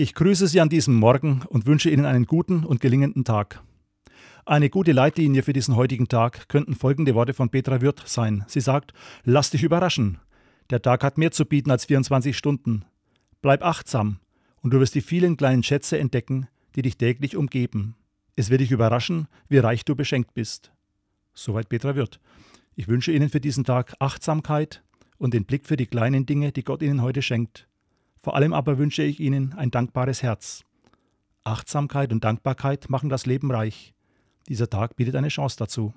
[0.00, 3.62] Ich grüße Sie an diesem Morgen und wünsche Ihnen einen guten und gelingenden Tag.
[4.46, 8.42] Eine gute Leitlinie für diesen heutigen Tag könnten folgende Worte von Petra Wirth sein.
[8.46, 8.94] Sie sagt:
[9.24, 10.18] Lass dich überraschen.
[10.70, 12.86] Der Tag hat mehr zu bieten als 24 Stunden.
[13.42, 14.20] Bleib achtsam
[14.62, 17.94] und du wirst die vielen kleinen Schätze entdecken, die dich täglich umgeben.
[18.36, 20.72] Es wird dich überraschen, wie reich du beschenkt bist.
[21.34, 22.20] Soweit Petra Wirth.
[22.74, 24.82] Ich wünsche Ihnen für diesen Tag Achtsamkeit
[25.18, 27.66] und den Blick für die kleinen Dinge, die Gott Ihnen heute schenkt.
[28.22, 30.64] Vor allem aber wünsche ich Ihnen ein dankbares Herz.
[31.42, 33.94] Achtsamkeit und Dankbarkeit machen das Leben reich.
[34.48, 35.94] Dieser Tag bietet eine Chance dazu.